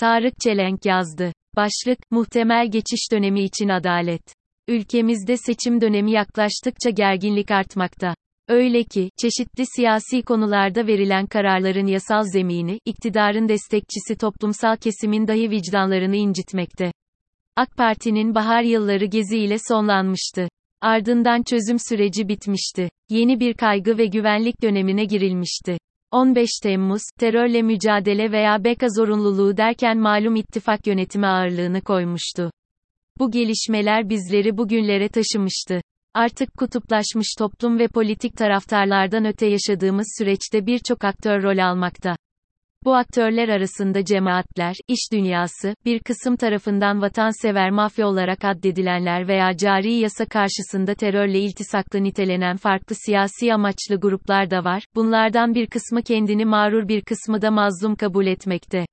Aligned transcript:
Tarık 0.00 0.34
Çelenk 0.40 0.86
yazdı. 0.86 1.32
Başlık, 1.56 1.98
muhtemel 2.10 2.70
geçiş 2.70 3.12
dönemi 3.12 3.42
için 3.42 3.68
adalet. 3.68 4.22
Ülkemizde 4.68 5.36
seçim 5.36 5.80
dönemi 5.80 6.12
yaklaştıkça 6.12 6.90
gerginlik 6.90 7.50
artmakta. 7.50 8.14
Öyle 8.48 8.84
ki, 8.84 9.10
çeşitli 9.22 9.64
siyasi 9.76 10.22
konularda 10.22 10.86
verilen 10.86 11.26
kararların 11.26 11.86
yasal 11.86 12.22
zemini, 12.22 12.78
iktidarın 12.84 13.48
destekçisi 13.48 14.16
toplumsal 14.20 14.76
kesimin 14.76 15.28
dahi 15.28 15.50
vicdanlarını 15.50 16.16
incitmekte. 16.16 16.92
AK 17.56 17.76
Parti'nin 17.76 18.34
bahar 18.34 18.62
yılları 18.62 19.04
gezi 19.04 19.38
ile 19.38 19.56
sonlanmıştı. 19.68 20.48
Ardından 20.80 21.42
çözüm 21.42 21.76
süreci 21.88 22.28
bitmişti. 22.28 22.88
Yeni 23.10 23.40
bir 23.40 23.54
kaygı 23.54 23.98
ve 23.98 24.06
güvenlik 24.06 24.62
dönemine 24.62 25.04
girilmişti. 25.04 25.78
15 26.10 26.50
Temmuz, 26.62 27.02
terörle 27.18 27.62
mücadele 27.62 28.32
veya 28.32 28.64
beka 28.64 28.88
zorunluluğu 28.88 29.56
derken 29.56 29.98
malum 29.98 30.36
ittifak 30.36 30.86
yönetimi 30.86 31.26
ağırlığını 31.26 31.80
koymuştu. 31.80 32.50
Bu 33.18 33.30
gelişmeler 33.30 34.08
bizleri 34.08 34.56
bugünlere 34.56 35.08
taşımıştı. 35.08 35.80
Artık 36.14 36.56
kutuplaşmış 36.58 37.26
toplum 37.38 37.78
ve 37.78 37.88
politik 37.88 38.36
taraftarlardan 38.36 39.24
öte 39.24 39.46
yaşadığımız 39.46 40.14
süreçte 40.18 40.66
birçok 40.66 41.04
aktör 41.04 41.42
rol 41.42 41.58
almakta. 41.58 42.16
Bu 42.84 42.94
aktörler 42.94 43.48
arasında 43.48 44.04
cemaatler, 44.04 44.74
iş 44.88 45.12
dünyası, 45.12 45.74
bir 45.84 45.98
kısım 45.98 46.36
tarafından 46.36 47.02
vatansever 47.02 47.70
mafya 47.70 48.06
olarak 48.06 48.44
addedilenler 48.44 49.28
veya 49.28 49.56
cari 49.56 49.92
yasa 49.92 50.26
karşısında 50.26 50.94
terörle 50.94 51.40
iltisaklı 51.40 52.02
nitelenen 52.02 52.56
farklı 52.56 52.96
siyasi 53.06 53.54
amaçlı 53.54 54.00
gruplar 54.00 54.50
da 54.50 54.64
var, 54.64 54.84
bunlardan 54.94 55.54
bir 55.54 55.66
kısmı 55.66 56.02
kendini 56.02 56.44
mağrur 56.44 56.88
bir 56.88 57.02
kısmı 57.02 57.42
da 57.42 57.50
mazlum 57.50 57.94
kabul 57.94 58.26
etmekte. 58.26 58.86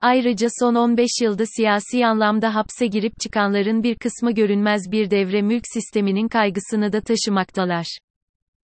Ayrıca 0.00 0.48
son 0.60 0.74
15 0.74 1.10
yılda 1.22 1.44
siyasi 1.56 2.06
anlamda 2.06 2.54
hapse 2.54 2.86
girip 2.86 3.20
çıkanların 3.20 3.82
bir 3.82 3.94
kısmı 3.94 4.32
görünmez 4.32 4.92
bir 4.92 5.10
devre 5.10 5.42
mülk 5.42 5.64
sisteminin 5.74 6.28
kaygısını 6.28 6.92
da 6.92 7.00
taşımaktalar. 7.00 7.98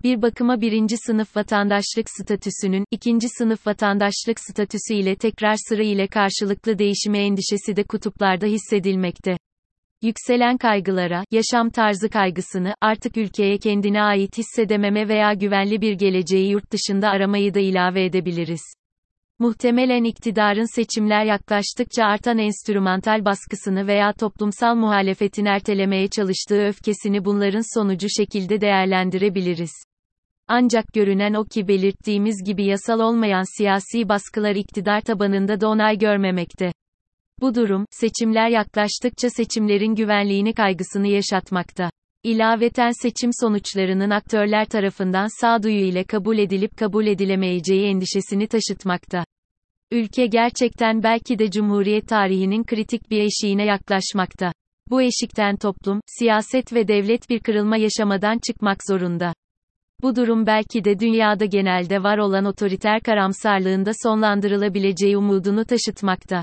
Bir 0.06 0.22
bakıma 0.22 0.60
birinci 0.60 0.96
sınıf 0.96 1.36
vatandaşlık 1.36 2.10
statüsünün, 2.10 2.84
ikinci 2.90 3.28
sınıf 3.28 3.66
vatandaşlık 3.66 4.40
statüsü 4.40 4.94
ile 4.94 5.16
tekrar 5.16 5.56
sıra 5.68 5.82
ile 5.82 6.06
karşılıklı 6.06 6.78
değişime 6.78 7.18
endişesi 7.18 7.76
de 7.76 7.82
kutuplarda 7.82 8.46
hissedilmekte. 8.46 9.36
Yükselen 10.02 10.56
kaygılara, 10.58 11.24
yaşam 11.30 11.70
tarzı 11.70 12.08
kaygısını, 12.08 12.74
artık 12.80 13.16
ülkeye 13.16 13.58
kendine 13.58 14.02
ait 14.02 14.38
hissedememe 14.38 15.08
veya 15.08 15.34
güvenli 15.34 15.80
bir 15.80 15.92
geleceği 15.92 16.50
yurt 16.50 16.72
dışında 16.72 17.08
aramayı 17.08 17.54
da 17.54 17.60
ilave 17.60 18.04
edebiliriz. 18.04 18.62
Muhtemelen 19.38 20.04
iktidarın 20.04 20.74
seçimler 20.74 21.24
yaklaştıkça 21.24 22.04
artan 22.04 22.38
enstrümantal 22.38 23.24
baskısını 23.24 23.86
veya 23.86 24.12
toplumsal 24.12 24.74
muhalefetin 24.74 25.44
ertelemeye 25.44 26.08
çalıştığı 26.08 26.66
öfkesini 26.66 27.24
bunların 27.24 27.78
sonucu 27.78 28.06
şekilde 28.08 28.60
değerlendirebiliriz. 28.60 29.85
Ancak 30.48 30.92
görünen 30.92 31.34
o 31.34 31.44
ki 31.44 31.68
belirttiğimiz 31.68 32.44
gibi 32.44 32.64
yasal 32.64 33.00
olmayan 33.00 33.58
siyasi 33.58 34.08
baskılar 34.08 34.54
iktidar 34.56 35.00
tabanında 35.00 35.60
da 35.60 35.68
onay 35.68 35.98
görmemekte. 35.98 36.72
Bu 37.40 37.54
durum, 37.54 37.84
seçimler 37.90 38.48
yaklaştıkça 38.48 39.30
seçimlerin 39.30 39.94
güvenliğini 39.94 40.54
kaygısını 40.54 41.06
yaşatmakta. 41.06 41.90
İlaveten 42.22 42.90
seçim 43.02 43.30
sonuçlarının 43.40 44.10
aktörler 44.10 44.66
tarafından 44.66 45.40
sağduyu 45.40 45.80
ile 45.80 46.04
kabul 46.04 46.38
edilip 46.38 46.76
kabul 46.76 47.06
edilemeyeceği 47.06 47.86
endişesini 47.86 48.46
taşıtmakta. 48.46 49.24
Ülke 49.90 50.26
gerçekten 50.26 51.02
belki 51.02 51.38
de 51.38 51.50
Cumhuriyet 51.50 52.08
tarihinin 52.08 52.64
kritik 52.64 53.10
bir 53.10 53.20
eşiğine 53.20 53.64
yaklaşmakta. 53.64 54.52
Bu 54.90 55.02
eşikten 55.02 55.56
toplum, 55.56 56.00
siyaset 56.06 56.72
ve 56.72 56.88
devlet 56.88 57.30
bir 57.30 57.40
kırılma 57.40 57.76
yaşamadan 57.76 58.38
çıkmak 58.38 58.78
zorunda. 58.88 59.32
Bu 60.02 60.16
durum 60.16 60.46
belki 60.46 60.84
de 60.84 60.98
dünyada 60.98 61.44
genelde 61.44 62.02
var 62.02 62.18
olan 62.18 62.44
otoriter 62.44 63.00
karamsarlığında 63.00 63.90
sonlandırılabileceği 64.02 65.16
umudunu 65.16 65.64
taşıtmakta. 65.64 66.42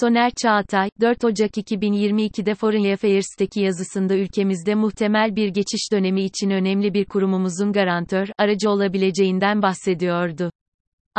Soner 0.00 0.32
Çağatay, 0.42 0.90
4 1.00 1.24
Ocak 1.24 1.50
2022'de 1.50 2.54
Foreign 2.54 2.92
Affairs'teki 2.92 3.60
yazısında 3.60 4.16
ülkemizde 4.16 4.74
muhtemel 4.74 5.36
bir 5.36 5.48
geçiş 5.48 5.92
dönemi 5.92 6.22
için 6.22 6.50
önemli 6.50 6.94
bir 6.94 7.04
kurumumuzun 7.04 7.72
garantör, 7.72 8.28
aracı 8.38 8.70
olabileceğinden 8.70 9.62
bahsediyordu. 9.62 10.50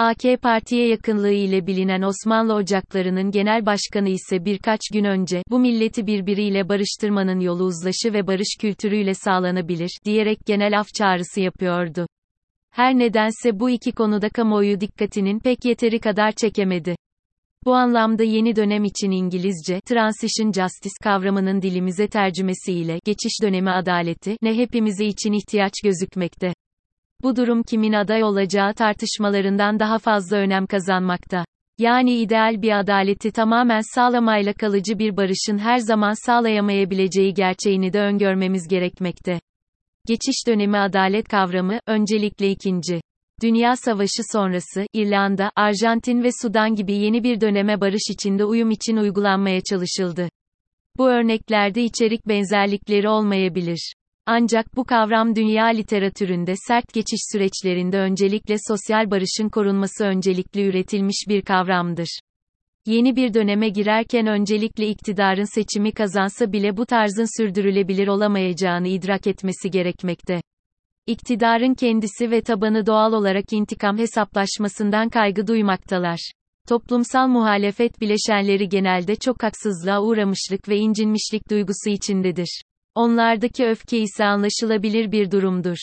AK 0.01 0.41
Parti'ye 0.41 0.87
yakınlığı 0.87 1.31
ile 1.31 1.67
bilinen 1.67 2.01
Osmanlı 2.01 2.53
Ocakları'nın 2.53 3.31
genel 3.31 3.65
başkanı 3.65 4.09
ise 4.09 4.45
birkaç 4.45 4.79
gün 4.93 5.03
önce, 5.03 5.43
bu 5.49 5.59
milleti 5.59 6.07
birbiriyle 6.07 6.69
barıştırmanın 6.69 7.39
yolu 7.39 7.63
uzlaşı 7.63 8.13
ve 8.13 8.27
barış 8.27 8.57
kültürüyle 8.61 9.13
sağlanabilir, 9.13 9.89
diyerek 10.05 10.39
genel 10.45 10.79
af 10.79 10.87
çağrısı 10.97 11.41
yapıyordu. 11.41 12.07
Her 12.71 12.99
nedense 12.99 13.59
bu 13.59 13.69
iki 13.69 13.91
konuda 13.91 14.29
kamuoyu 14.29 14.81
dikkatinin 14.81 15.39
pek 15.39 15.65
yeteri 15.65 15.99
kadar 15.99 16.31
çekemedi. 16.31 16.95
Bu 17.65 17.73
anlamda 17.73 18.23
yeni 18.23 18.55
dönem 18.55 18.83
için 18.83 19.11
İngilizce, 19.11 19.81
Transition 19.81 20.51
Justice 20.51 20.95
kavramının 21.03 21.61
dilimize 21.61 22.07
tercümesiyle, 22.07 22.99
geçiş 23.05 23.41
dönemi 23.43 23.71
adaleti, 23.71 24.37
ne 24.41 24.57
hepimize 24.57 25.05
için 25.05 25.33
ihtiyaç 25.33 25.73
gözükmekte. 25.83 26.53
Bu 27.23 27.35
durum 27.35 27.63
kimin 27.63 27.93
aday 27.93 28.23
olacağı 28.23 28.73
tartışmalarından 28.73 29.79
daha 29.79 29.97
fazla 29.99 30.37
önem 30.37 30.67
kazanmakta. 30.67 31.45
Yani 31.77 32.13
ideal 32.13 32.61
bir 32.61 32.79
adaleti 32.79 33.31
tamamen 33.31 33.81
sağlamayla 33.95 34.53
kalıcı 34.53 34.99
bir 34.99 35.17
barışın 35.17 35.57
her 35.57 35.77
zaman 35.77 36.25
sağlayamayabileceği 36.25 37.33
gerçeğini 37.33 37.93
de 37.93 37.99
öngörmemiz 37.99 38.67
gerekmekte. 38.67 39.39
Geçiş 40.07 40.47
dönemi 40.47 40.77
adalet 40.77 41.27
kavramı, 41.27 41.79
öncelikle 41.87 42.51
ikinci. 42.51 43.01
Dünya 43.41 43.75
Savaşı 43.75 44.21
sonrası, 44.31 44.85
İrlanda, 44.93 45.51
Arjantin 45.55 46.23
ve 46.23 46.29
Sudan 46.41 46.75
gibi 46.75 46.93
yeni 46.93 47.23
bir 47.23 47.41
döneme 47.41 47.81
barış 47.81 48.09
içinde 48.11 48.45
uyum 48.45 48.71
için 48.71 48.97
uygulanmaya 48.97 49.61
çalışıldı. 49.61 50.29
Bu 50.97 51.09
örneklerde 51.09 51.83
içerik 51.83 52.27
benzerlikleri 52.27 53.09
olmayabilir. 53.09 53.93
Ancak 54.31 54.75
bu 54.75 54.83
kavram 54.83 55.35
dünya 55.35 55.65
literatüründe 55.65 56.53
sert 56.67 56.93
geçiş 56.93 57.19
süreçlerinde 57.31 57.97
öncelikle 57.97 58.55
sosyal 58.67 59.11
barışın 59.11 59.49
korunması 59.49 60.05
öncelikli 60.05 60.67
üretilmiş 60.67 61.25
bir 61.29 61.41
kavramdır. 61.41 62.19
Yeni 62.85 63.15
bir 63.15 63.33
döneme 63.33 63.69
girerken 63.69 64.27
öncelikle 64.27 64.87
iktidarın 64.87 65.55
seçimi 65.55 65.91
kazansa 65.91 66.51
bile 66.51 66.77
bu 66.77 66.85
tarzın 66.85 67.41
sürdürülebilir 67.41 68.07
olamayacağını 68.07 68.87
idrak 68.87 69.27
etmesi 69.27 69.71
gerekmekte. 69.71 70.41
İktidarın 71.07 71.73
kendisi 71.73 72.31
ve 72.31 72.41
tabanı 72.41 72.85
doğal 72.85 73.13
olarak 73.13 73.53
intikam 73.53 73.97
hesaplaşmasından 73.97 75.09
kaygı 75.09 75.47
duymaktalar. 75.47 76.31
Toplumsal 76.67 77.27
muhalefet 77.27 78.01
bileşenleri 78.01 78.69
genelde 78.69 79.15
çok 79.15 79.43
haksızlığa 79.43 80.01
uğramışlık 80.01 80.69
ve 80.69 80.77
incinmişlik 80.77 81.49
duygusu 81.49 81.89
içindedir. 81.89 82.61
Onlardaki 82.95 83.65
öfke 83.65 83.99
ise 83.99 84.25
anlaşılabilir 84.25 85.11
bir 85.11 85.31
durumdur. 85.31 85.77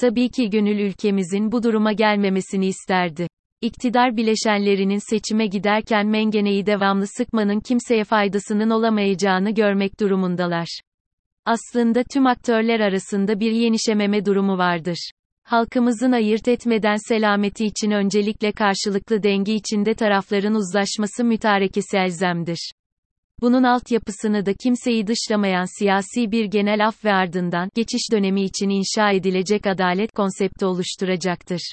Tabii 0.00 0.30
ki 0.30 0.50
gönül 0.50 0.78
ülkemizin 0.78 1.52
bu 1.52 1.62
duruma 1.62 1.92
gelmemesini 1.92 2.66
isterdi. 2.66 3.26
İktidar 3.60 4.16
bileşenlerinin 4.16 5.10
seçime 5.10 5.46
giderken 5.46 6.06
mengeneyi 6.06 6.66
devamlı 6.66 7.06
sıkmanın 7.06 7.60
kimseye 7.60 8.04
faydasının 8.04 8.70
olamayacağını 8.70 9.50
görmek 9.50 10.00
durumundalar. 10.00 10.80
Aslında 11.44 12.02
tüm 12.12 12.26
aktörler 12.26 12.80
arasında 12.80 13.40
bir 13.40 13.52
yenişememe 13.52 14.24
durumu 14.24 14.58
vardır. 14.58 15.10
Halkımızın 15.44 16.12
ayırt 16.12 16.48
etmeden 16.48 17.08
selameti 17.08 17.66
için 17.66 17.90
öncelikle 17.90 18.52
karşılıklı 18.52 19.22
denge 19.22 19.54
içinde 19.54 19.94
tarafların 19.94 20.54
uzlaşması 20.54 21.24
mütarekesi 21.24 21.96
elzemdir. 21.96 22.72
Bunun 23.42 23.62
altyapısını 23.62 24.46
da 24.46 24.54
kimseyi 24.54 25.06
dışlamayan 25.06 25.78
siyasi 25.78 26.32
bir 26.32 26.44
genel 26.44 26.86
af 26.86 27.04
ve 27.04 27.12
ardından 27.12 27.68
geçiş 27.74 28.12
dönemi 28.12 28.42
için 28.42 28.68
inşa 28.68 29.10
edilecek 29.10 29.66
adalet 29.66 30.12
konsepti 30.12 30.66
oluşturacaktır. 30.66 31.72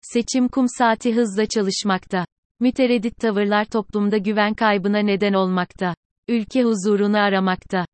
Seçim 0.00 0.48
kum 0.48 0.66
saati 0.78 1.14
hızla 1.14 1.46
çalışmakta. 1.46 2.26
Mütereddit 2.60 3.16
tavırlar 3.16 3.64
toplumda 3.64 4.16
güven 4.16 4.54
kaybına 4.54 4.98
neden 4.98 5.32
olmakta. 5.32 5.94
Ülke 6.28 6.62
huzurunu 6.62 7.18
aramakta. 7.18 7.86